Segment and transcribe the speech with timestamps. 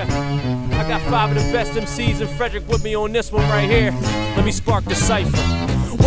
[0.00, 3.68] I got five of the best MCs and Frederick with me on this one right
[3.68, 3.90] here.
[4.36, 5.57] Let me spark the cipher.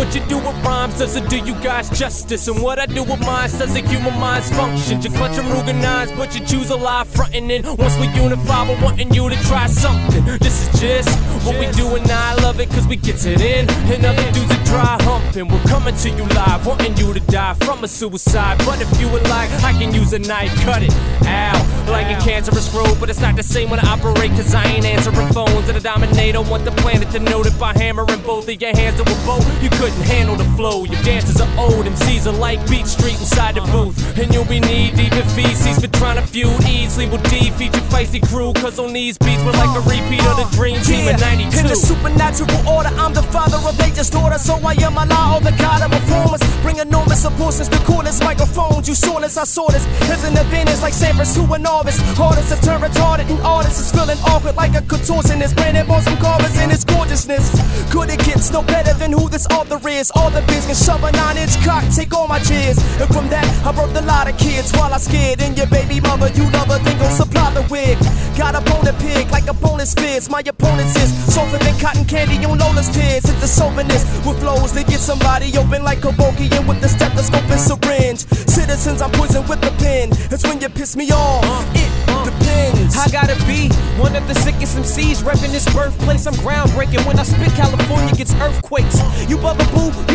[0.02, 2.48] What you do with rhymes doesn't do you guys justice.
[2.48, 5.00] And what I do with mine says it human minds function.
[5.00, 7.62] You clutch them Ruger but you choose a lie frontin' in.
[7.76, 10.24] Once we unify, we're wanting you to try something.
[10.40, 11.08] This is just
[11.46, 13.70] what we do, and I love it cause we get it in.
[13.92, 15.46] And other dudes are dry humping.
[15.46, 18.58] We're coming to you live, wanting you to die from a suicide.
[18.66, 20.92] But if you would like, I can use a knife, cut it.
[21.26, 24.64] Ow, like a cancerous growth, but it's not the same when I operate cause I
[24.64, 25.51] ain't answering phones.
[25.72, 29.00] And a dominator want the planet to know that by hammering both of your hands
[29.00, 30.84] to a bow, you couldn't handle the flow.
[30.84, 33.96] Your dances are old, MCs are like Beat Street inside the booth.
[34.18, 37.88] And you'll be knee deep in feces for trying to feud easily with defeat your
[37.88, 38.52] feisty crew.
[38.60, 41.16] Cause on these beats, we're like a repeat of the Dream Team yeah.
[41.16, 41.58] of 92.
[41.60, 44.38] In the supernatural order, I'm the father nature's daughter.
[44.38, 46.42] So I am Allah, the God of reformers.
[46.62, 48.88] Bring enormous proportions to coolest microphones.
[48.88, 49.84] You sawless, I saw this.
[50.06, 51.98] Here's an advantage like Sampras to a novice.
[52.16, 55.54] Hardest to turn retarded, and artists is feeling awkward like a contortionist.
[55.54, 57.50] Brandon on some carvers in its gorgeousness.
[57.92, 60.10] Could it get no better than who this author is?
[60.14, 62.78] All the business, shove a nine inch cock, take all my cheers.
[63.00, 65.40] And from that, I birthed a lot of kids while I scared.
[65.40, 67.98] And your baby mother, you love her, then go supply the wig.
[68.36, 70.30] Got a bone pig like a bonus fizz.
[70.30, 73.24] My opponents is softer than cotton candy on Lola's tears.
[73.24, 77.60] It's the soberness with flows that get somebody open like Kevorkian with the stethoscope and
[77.60, 78.20] syringe.
[78.48, 80.10] Citizens, I'm poisoned with the pen.
[80.30, 81.44] It's when you piss me off.
[81.44, 82.24] Uh, it uh.
[82.24, 82.96] depends.
[82.96, 86.26] I gotta be one of the sickest MCs repping this birthplace.
[86.26, 87.52] I'm groundbreaking when I spit.
[87.52, 88.98] California gets earthquakes.
[89.28, 90.11] You boo, always stay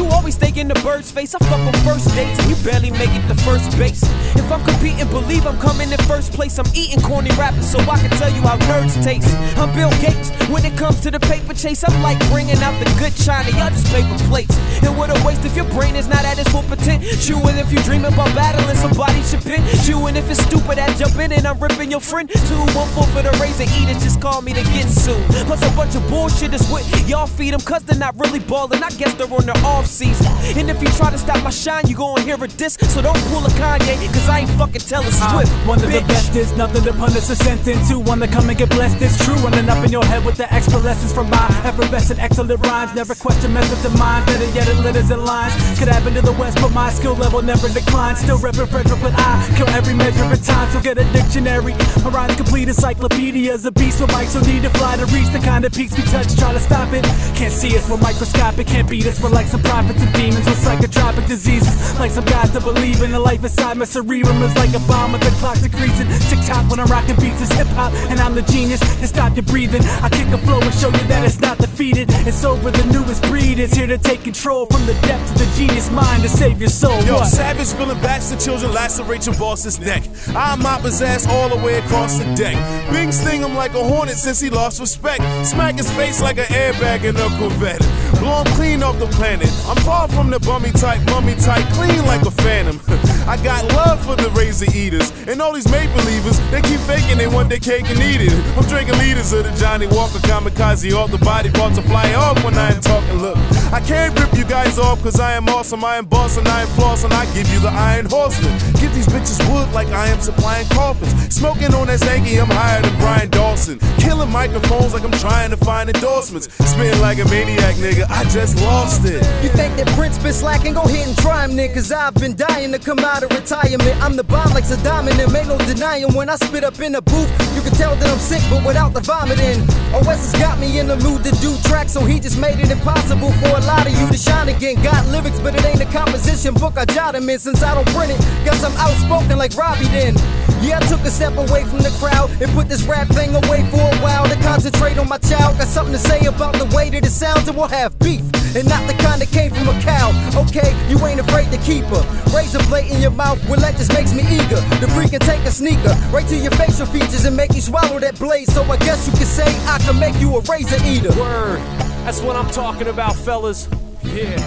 [0.59, 1.36] in the bird's face.
[1.36, 4.02] I fuck on first dates and you barely make it to first base.
[4.36, 6.58] If I'm competing, believe I'm coming in first place.
[6.58, 9.30] I'm eating corny rappers so I can tell you how nerds taste.
[9.58, 10.31] I'm Bill Gates.
[10.49, 13.49] When it comes to the paper chase, I'm like bringing out the good china.
[13.58, 14.58] Y'all just paper plates.
[14.81, 17.47] And what a waste if your brain is not at its full potential.
[17.47, 20.08] And if you dream about battling somebody should pin you.
[20.08, 22.30] And if it's stupid, I jump in and I'm ripping your friend.
[22.30, 25.21] Two, one four for the razor eaters, just call me the get soon.
[25.45, 28.82] Plus a bunch of bullshit is what y'all feed them, cause they're not really balling.
[28.82, 30.27] I guess they're on their off season.
[30.55, 32.77] And if you try to stop my shine, you gon' hear a diss.
[32.93, 35.52] So don't pull a Kanye, I ain't fucking Taylor Swift.
[35.52, 37.89] Uh, one of the best is nothing to punish a sentence.
[37.89, 39.02] Two, one to come and get blessed.
[39.02, 42.60] It's true, running up in your head with the extra lessons from my effervescent, excellent
[42.65, 42.93] rhymes.
[42.95, 45.54] Never question methods of mine, better yet, it letters and lines.
[45.80, 48.20] Could happen to the West, but my skill level never declines.
[48.20, 50.71] Still repping Frederick, but I kill every measure of time.
[50.71, 51.73] So get a dictionary.
[52.04, 53.65] My rhymes complete encyclopedias.
[53.65, 56.04] A beast with mics, so need to fly to reach the kind of peaks we
[56.04, 56.36] touch.
[56.36, 57.04] Try to stop it.
[57.36, 58.67] Can't see us, we're microscopic.
[58.67, 61.67] Can't beat us, we're like some prophets and demons with psychotropic diseases.
[62.08, 65.12] Like some guys that believe in the life inside my cerebrum is like a bomb
[65.12, 66.08] with the clock decreasing.
[66.32, 68.80] Tick tock when I'm rocking beats is hip hop, and I'm the genius.
[69.02, 69.84] And stop your breathing.
[69.84, 72.08] I kick a flow and show you that it's not defeated.
[72.23, 75.52] It's over, the newest breed is here to take control from the depths of the
[75.58, 76.98] genius mind to save your soul.
[77.04, 77.28] Yo, what?
[77.28, 80.04] savage spilling backs to children, lacerate your boss's neck.
[80.30, 82.56] I mop his ass all the way across the deck.
[82.89, 85.22] Bing sting him like a hornet since he lost respect.
[85.45, 87.84] Smack his face like an airbag in a Corvette.
[88.20, 89.50] Blow clean off the planet.
[89.67, 92.80] I'm far from the bummy type, mummy type, clean like a phantom.
[93.27, 96.39] I got love for the razor eaters and all these make believers.
[96.49, 98.32] They keep faking they want their cake and eat it.
[98.55, 100.95] I'm drinking liters of the Johnnie Walker kamikaze.
[100.95, 103.20] All the body parts are fly off when I am talking.
[103.20, 103.38] Look,
[103.73, 105.83] I can't rip you guys off cause I am awesome.
[105.83, 108.54] I am boss and I am floss and I give you the iron horseman.
[108.80, 111.36] Give these bitches wood like I am supplying coffins.
[111.36, 113.80] Smoking on that stanky, I'm higher than Brian Dawson.
[113.99, 116.48] Killing microphones like I'm trying to find endorsements.
[116.65, 118.09] Spitting like a maniac, nigga.
[118.09, 119.21] I just lost it.
[119.44, 120.76] You think that Prince been slacking?
[120.76, 121.92] Go ahead and try him, niggas.
[121.92, 123.95] I've been dying to come out of retirement.
[124.04, 126.92] I'm the bomb like Saddam and there ain't no denying when I spit up in
[126.92, 127.30] the booth.
[127.55, 129.63] You can tell that I'm sick, but without the vomiting.
[129.94, 132.69] OS has got me in the mood to do tracks, so he just made it
[132.72, 134.81] impossible for a lot of you to shine again.
[134.83, 137.24] Got lyrics, but it ain't a composition book I jot in.
[137.38, 140.16] Since I don't print it, guess I'm outspoken like Robbie then.
[140.62, 143.62] Yeah, I took a step away from the crowd and put this rap thing away
[143.69, 145.57] for a while to concentrate on my child.
[145.57, 148.22] Got something to say about the way that it sounds, and we'll have beef.
[148.56, 150.10] And not the kind that came from a cow.
[150.48, 150.98] Okay, you
[151.47, 152.33] ain't afraid to keep.
[152.33, 153.39] Razor blade in your mouth,
[153.77, 154.56] just makes me eager.
[154.80, 158.17] The freaking take a sneaker right to your facial features and make you swallow that
[158.19, 158.47] blade.
[158.49, 161.09] So I guess you could say I can make you a razor eater.
[161.19, 161.59] Word.
[162.05, 163.67] That's what I'm talking about, fellas.
[164.03, 164.39] Yeah.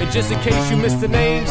[0.00, 1.50] And just in case you missed the names,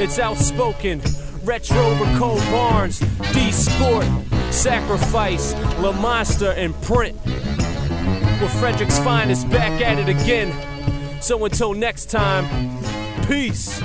[0.00, 1.00] it's outspoken.
[1.44, 3.00] Retro Cold Barnes,
[3.32, 4.06] D Sport,
[4.50, 7.16] Sacrifice, Lamontsta, and Print.
[8.40, 10.52] With Frederick's finest back at it again.
[11.20, 12.46] So until next time,
[13.26, 13.80] peace.